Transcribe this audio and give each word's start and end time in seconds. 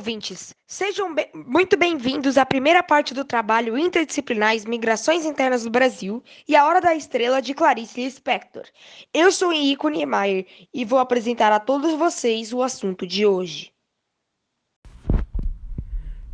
ouvintes! 0.00 0.54
Sejam 0.66 1.14
be 1.14 1.28
muito 1.34 1.76
bem-vindos 1.76 2.38
à 2.38 2.46
primeira 2.46 2.82
parte 2.82 3.12
do 3.12 3.22
trabalho 3.22 3.76
interdisciplinar 3.76 4.54
Migrações 4.66 5.26
Internas 5.26 5.64
do 5.64 5.70
Brasil 5.70 6.24
e 6.48 6.56
a 6.56 6.66
Hora 6.66 6.80
da 6.80 6.94
Estrela 6.94 7.42
de 7.42 7.52
Clarice 7.52 8.02
Lispector. 8.02 8.64
Eu 9.12 9.30
sou 9.30 9.52
Henrico 9.52 9.90
Niemeyer 9.90 10.46
e 10.72 10.86
vou 10.86 10.98
apresentar 10.98 11.52
a 11.52 11.60
todos 11.60 11.92
vocês 11.98 12.50
o 12.50 12.62
assunto 12.62 13.06
de 13.06 13.26
hoje. 13.26 13.72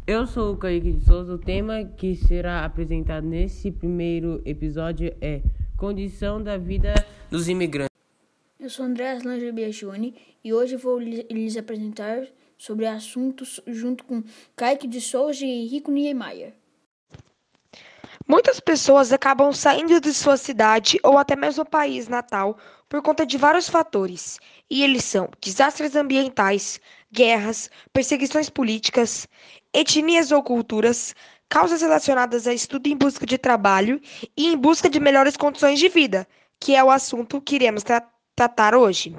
Eu 0.06 0.28
sou 0.28 0.52
o 0.52 0.56
Kaique 0.56 0.92
de 0.92 1.04
Souza. 1.04 1.34
O 1.34 1.38
tema 1.38 1.84
que 1.84 2.14
será 2.14 2.64
apresentado 2.64 3.26
nesse 3.26 3.72
primeiro 3.72 4.40
episódio 4.44 5.12
é 5.20 5.42
Condição 5.76 6.40
da 6.40 6.56
Vida 6.56 6.94
dos 7.28 7.48
Imigrantes. 7.48 7.96
Eu 8.60 8.70
sou 8.70 8.84
André 8.84 9.10
Aslange 9.10 9.50
Biagione 9.50 10.14
e 10.44 10.54
hoje 10.54 10.76
vou 10.76 11.00
lhes 11.00 11.56
apresentar 11.56 12.24
sobre 12.56 12.86
assuntos 12.86 13.60
junto 13.66 14.04
com 14.04 14.22
Kaique 14.54 14.86
de 14.86 15.00
Souza 15.00 15.44
e 15.44 15.50
Henrico 15.50 15.90
Niemeyer. 15.90 16.54
Muitas 18.28 18.58
pessoas 18.58 19.12
acabam 19.12 19.52
saindo 19.52 20.00
de 20.00 20.12
sua 20.12 20.36
cidade 20.36 20.98
ou 21.04 21.16
até 21.16 21.36
mesmo 21.36 21.64
país 21.64 22.08
natal 22.08 22.58
por 22.88 23.00
conta 23.00 23.24
de 23.24 23.38
vários 23.38 23.68
fatores, 23.68 24.38
e 24.68 24.82
eles 24.82 25.04
são 25.04 25.28
desastres 25.40 25.94
ambientais, 25.94 26.80
guerras, 27.12 27.70
perseguições 27.92 28.50
políticas, 28.50 29.28
etnias 29.72 30.32
ou 30.32 30.42
culturas, 30.42 31.14
causas 31.48 31.82
relacionadas 31.82 32.46
a 32.46 32.54
estudo 32.54 32.88
em 32.88 32.96
busca 32.96 33.24
de 33.24 33.38
trabalho 33.38 34.00
e 34.36 34.46
em 34.48 34.56
busca 34.56 34.88
de 34.88 34.98
melhores 34.98 35.36
condições 35.36 35.78
de 35.78 35.88
vida, 35.88 36.26
que 36.60 36.74
é 36.74 36.82
o 36.82 36.90
assunto 36.90 37.40
que 37.40 37.54
iremos 37.54 37.82
tra 37.82 38.08
tratar 38.34 38.74
hoje. 38.74 39.16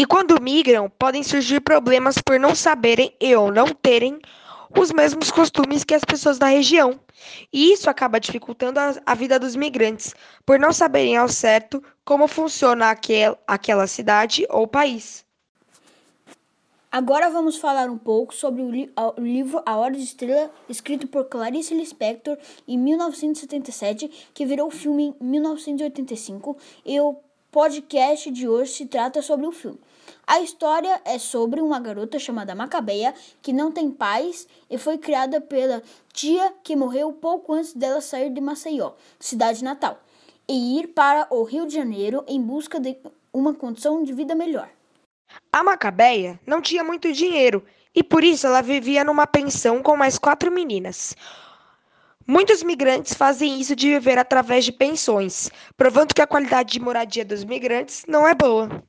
E 0.00 0.06
quando 0.06 0.40
migram, 0.40 0.90
podem 0.98 1.22
surgir 1.22 1.60
problemas 1.60 2.16
por 2.16 2.40
não 2.40 2.54
saberem 2.54 3.14
e 3.20 3.36
ou 3.36 3.52
não 3.52 3.66
terem 3.66 4.18
os 4.74 4.90
mesmos 4.90 5.30
costumes 5.30 5.84
que 5.84 5.92
as 5.92 6.02
pessoas 6.02 6.38
da 6.38 6.46
região. 6.46 6.98
E 7.52 7.70
isso 7.74 7.90
acaba 7.90 8.18
dificultando 8.18 8.80
a, 8.80 8.94
a 9.04 9.14
vida 9.14 9.38
dos 9.38 9.54
migrantes, 9.54 10.14
por 10.46 10.58
não 10.58 10.72
saberem 10.72 11.18
ao 11.18 11.28
certo 11.28 11.84
como 12.02 12.26
funciona 12.26 12.88
aquel, 12.88 13.36
aquela 13.46 13.86
cidade 13.86 14.46
ou 14.48 14.66
país. 14.66 15.22
Agora 16.90 17.28
vamos 17.28 17.58
falar 17.58 17.90
um 17.90 17.98
pouco 17.98 18.34
sobre 18.34 18.62
o, 18.62 18.70
li 18.70 18.90
o, 18.96 19.20
livro 19.20 19.62
A 19.66 19.76
Hora 19.76 19.94
de 19.94 20.02
Estrela, 20.02 20.50
escrito 20.66 21.08
por 21.08 21.26
Clarice 21.26 21.74
Lispector 21.74 22.38
em 22.66 22.78
1977, 22.78 24.30
que 24.32 24.46
virou 24.46 24.70
filme 24.70 25.14
em 25.20 25.24
1985, 25.24 26.56
e 26.86 26.98
o 26.98 27.16
podcast 27.50 28.30
de 28.30 28.48
hoje 28.48 28.72
se 28.72 28.86
trata 28.86 29.20
sobre 29.20 29.46
o 29.46 29.52
filme. 29.52 29.78
A 30.26 30.40
história 30.40 31.00
é 31.04 31.18
sobre 31.18 31.60
uma 31.60 31.80
garota 31.80 32.18
chamada 32.18 32.54
Macabeia 32.54 33.14
que 33.42 33.52
não 33.52 33.72
tem 33.72 33.90
pais 33.90 34.46
e 34.70 34.78
foi 34.78 34.98
criada 34.98 35.40
pela 35.40 35.82
tia 36.12 36.54
que 36.62 36.76
morreu 36.76 37.12
pouco 37.12 37.52
antes 37.52 37.72
dela 37.72 38.00
sair 38.00 38.30
de 38.30 38.40
Maceió, 38.40 38.92
cidade 39.18 39.64
natal, 39.64 40.00
e 40.48 40.78
ir 40.78 40.88
para 40.88 41.26
o 41.30 41.42
Rio 41.42 41.66
de 41.66 41.74
Janeiro 41.74 42.24
em 42.28 42.40
busca 42.40 42.78
de 42.78 42.96
uma 43.32 43.54
condição 43.54 44.02
de 44.04 44.12
vida 44.12 44.34
melhor. 44.34 44.68
A 45.52 45.62
Macabeia 45.62 46.38
não 46.46 46.62
tinha 46.62 46.84
muito 46.84 47.12
dinheiro 47.12 47.64
e 47.94 48.02
por 48.02 48.22
isso 48.22 48.46
ela 48.46 48.62
vivia 48.62 49.02
numa 49.02 49.26
pensão 49.26 49.82
com 49.82 49.96
mais 49.96 50.18
quatro 50.18 50.50
meninas. 50.50 51.16
Muitos 52.30 52.62
migrantes 52.62 53.12
fazem 53.12 53.60
isso 53.60 53.74
de 53.74 53.88
viver 53.88 54.16
através 54.16 54.64
de 54.64 54.70
pensões, 54.70 55.50
provando 55.76 56.14
que 56.14 56.22
a 56.22 56.28
qualidade 56.28 56.74
de 56.74 56.78
moradia 56.78 57.24
dos 57.24 57.42
migrantes 57.42 58.04
não 58.06 58.24
é 58.24 58.32
boa. 58.32 58.84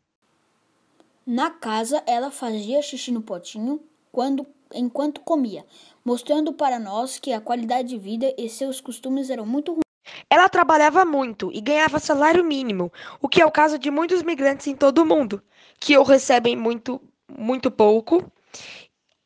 Na 1.26 1.50
casa, 1.50 2.04
ela 2.06 2.30
fazia 2.30 2.84
xixi 2.84 3.12
no 3.12 3.24
potinho 3.24 3.82
quando, 4.12 4.46
enquanto 4.72 5.22
comia, 5.22 5.66
mostrando 6.06 6.54
para 6.54 6.78
nós 6.78 7.18
que 7.18 7.34
a 7.34 7.42
qualidade 7.42 7.88
de 7.88 7.98
vida 7.98 8.32
e 8.38 8.48
seus 8.48 8.80
costumes 8.80 9.32
eram 9.32 9.48
muito 9.48 9.72
ruins. 9.72 9.82
Ela 10.30 10.48
trabalhava 10.48 11.04
muito 11.04 11.50
e 11.52 11.60
ganhava 11.62 11.98
salário 11.98 12.44
mínimo, 12.44 12.94
o 13.20 13.28
que 13.28 13.42
é 13.42 13.46
o 13.48 13.52
caso 13.52 13.80
de 13.80 13.90
muitos 13.90 14.22
migrantes 14.22 14.68
em 14.68 14.76
todo 14.76 15.00
o 15.00 15.06
mundo, 15.06 15.42
que 15.80 15.98
ou 15.98 16.04
recebem 16.04 16.56
muito, 16.56 17.02
muito 17.28 17.72
pouco 17.72 18.24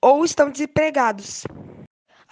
ou 0.01 0.23
estão 0.23 0.49
desempregados. 0.49 1.43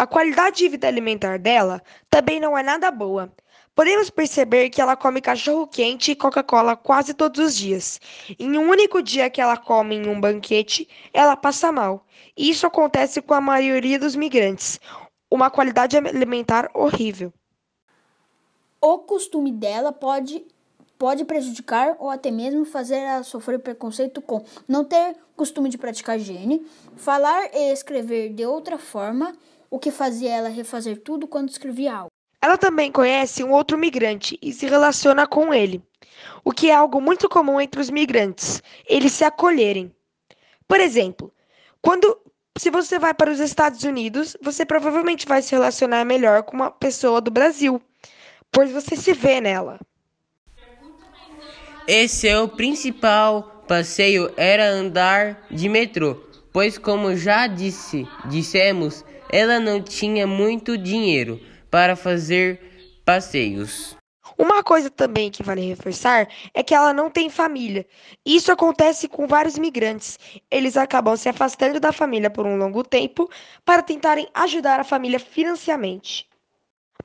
A 0.04 0.06
qualidade 0.06 0.58
de 0.58 0.68
vida 0.68 0.86
alimentar 0.86 1.40
dela 1.40 1.82
também 2.10 2.38
não 2.38 2.58
é 2.58 2.62
nada 2.62 2.92
boa. 2.92 3.32
Podemos 3.74 4.10
perceber 4.10 4.70
que 4.70 4.82
ela 4.82 4.98
come 4.98 5.22
cachorro 5.22 5.66
quente 5.66 6.12
e 6.12 6.16
Coca-Cola 6.16 6.76
quase 6.76 7.14
todos 7.14 7.40
os 7.40 7.56
dias. 7.56 8.02
Em 8.38 8.58
um 8.58 8.70
único 8.70 9.02
dia 9.02 9.30
que 9.30 9.40
ela 9.40 9.56
come 9.56 9.96
em 9.96 10.10
um 10.10 10.20
banquete, 10.20 10.90
ela 11.14 11.38
passa 11.38 11.72
mal. 11.72 12.06
Isso 12.36 12.68
acontece 12.68 13.22
com 13.22 13.34
a 13.34 13.40
maioria 13.40 13.98
dos 13.98 14.14
migrantes. 14.14 14.78
Uma 15.32 15.50
qualidade 15.50 15.96
alimentar 15.96 16.70
horrível. 16.74 17.32
O 18.82 18.98
costume 18.98 19.54
dela 19.54 19.94
pode 19.94 20.46
pode 20.98 21.24
prejudicar 21.24 21.96
ou 21.98 22.10
até 22.10 22.30
mesmo 22.30 22.66
fazer 22.66 22.96
ela 22.96 23.24
sofrer 23.24 23.60
preconceito 23.60 24.22
com 24.22 24.44
não 24.68 24.84
ter 24.84 25.16
costume 25.36 25.70
de 25.70 25.78
praticar 25.78 26.18
higiene, 26.18 26.66
falar 26.98 27.50
e 27.54 27.72
escrever 27.72 28.34
de 28.34 28.46
outra 28.46 28.78
forma, 28.78 29.34
o 29.74 29.80
que 29.80 29.90
fazia 29.90 30.30
ela 30.30 30.50
refazer 30.50 31.02
tudo 31.02 31.28
quando 31.28 31.50
escrevia 31.50 31.96
algo. 31.96 32.12
Ela 32.40 32.60
também 32.60 32.92
conhece 32.92 33.44
um 33.44 33.52
outro 33.52 33.76
migrante 33.76 34.38
e 34.40 34.54
se 34.54 34.68
relaciona 34.68 35.26
com 35.26 35.52
ele, 35.52 35.82
o 36.46 36.52
que 36.52 36.70
é 36.70 36.76
algo 36.76 37.02
muito 37.02 37.28
comum 37.28 37.60
entre 37.60 37.82
os 37.82 37.90
migrantes, 37.90 38.62
eles 38.88 39.14
se 39.14 39.24
acolherem. 39.24 39.92
Por 40.68 40.80
exemplo, 40.80 41.34
quando 41.82 42.22
se 42.56 42.70
você 42.70 43.00
vai 43.00 43.16
para 43.16 43.32
os 43.32 43.40
Estados 43.40 43.84
Unidos, 43.84 44.38
você 44.40 44.64
provavelmente 44.64 45.26
vai 45.26 45.42
se 45.42 45.56
relacionar 45.56 46.06
melhor 46.06 46.44
com 46.44 46.56
uma 46.56 46.70
pessoa 46.70 47.20
do 47.20 47.32
Brasil, 47.32 47.82
pois 48.52 48.72
você 48.72 48.96
se 48.96 49.12
vê 49.12 49.42
nela. 49.42 49.80
Esse 51.88 52.28
é 52.28 52.40
o 52.40 52.48
principal 52.48 53.64
passeio 53.68 54.32
era 54.38 54.70
andar 54.70 55.48
de 55.50 55.68
metrô, 55.68 56.22
pois 56.54 56.78
como 56.78 57.16
já 57.18 57.48
disse, 57.48 58.08
dissemos, 58.26 59.04
ela 59.30 59.60
não 59.60 59.82
tinha 59.82 60.28
muito 60.28 60.78
dinheiro 60.78 61.42
para 61.72 61.96
fazer 61.96 62.62
passeios. 63.04 63.98
Uma 64.38 64.64
coisa 64.64 64.90
também 64.90 65.30
que 65.30 65.44
vale 65.44 65.62
reforçar 65.62 66.28
é 66.54 66.64
que 66.64 66.74
ela 66.74 66.94
não 66.94 67.10
tem 67.10 67.30
família. 67.30 67.86
Isso 68.26 68.52
acontece 68.52 69.08
com 69.08 69.28
vários 69.28 69.58
migrantes. 69.58 70.18
Eles 70.50 70.78
acabam 70.78 71.16
se 71.16 71.30
afastando 71.30 71.80
da 71.80 71.92
família 71.92 72.30
por 72.30 72.46
um 72.46 72.58
longo 72.58 72.84
tempo 72.84 73.30
para 73.66 73.84
tentarem 73.84 74.28
ajudar 74.34 74.80
a 74.80 74.84
família 74.84 75.20
financeiramente. 75.20 76.28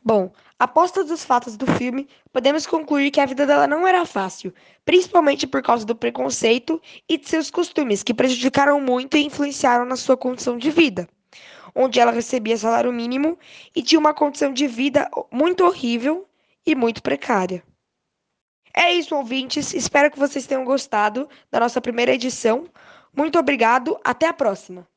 Bom, 0.05 0.33
após 0.59 0.91
todos 0.91 1.11
os 1.11 1.25
fatos 1.25 1.57
do 1.57 1.67
filme, 1.75 2.09
podemos 2.33 2.67
concluir 2.67 3.11
que 3.11 3.21
a 3.21 3.27
vida 3.27 3.47
dela 3.47 3.67
não 3.67 3.87
era 3.87 4.07
fácil, 4.07 4.53
principalmente 4.85 5.47
por 5.47 5.63
causa 5.63 5.85
do 5.85 5.95
preconceito 5.95 6.81
e 7.09 7.19
de 7.19 7.29
seus 7.29 7.51
costumes, 7.51 8.03
que 8.03 8.15
prejudicaram 8.15 8.81
muito 8.81 9.17
e 9.17 9.25
influenciaram 9.25 9.85
na 9.85 9.97
sua 9.97 10.17
condição 10.17 10.57
de 10.57 10.71
vida 10.71 11.09
onde 11.75 12.01
ela 12.01 12.11
recebia 12.11 12.57
salário 12.57 12.93
mínimo 12.93 13.39
e 13.75 13.83
tinha 13.83 14.01
uma 14.01 14.13
condição 14.13 14.53
de 14.53 14.67
vida 14.67 15.09
muito 15.31 15.65
horrível 15.65 16.27
e 16.67 16.75
muito 16.75 17.01
precária. 17.01 17.63
É 18.75 18.93
isso, 18.93 19.15
ouvintes. 19.15 19.73
Espero 19.73 20.11
que 20.11 20.19
vocês 20.19 20.47
tenham 20.47 20.65
gostado 20.65 21.29
da 21.51 21.61
nossa 21.61 21.81
primeira 21.81 22.13
edição. 22.13 22.69
Muito 23.17 23.39
obrigado. 23.39 23.99
Até 24.05 24.27
a 24.27 24.33
próxima. 24.33 24.89